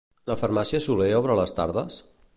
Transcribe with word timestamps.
La 0.29 0.37
Farmàcia 0.43 0.79
Soler 0.85 1.11
obre 1.19 1.37
a 1.37 1.39
les 1.43 1.57
tardes? 1.61 2.03